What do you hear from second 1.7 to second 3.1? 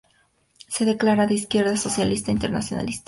socialista e internacionalista.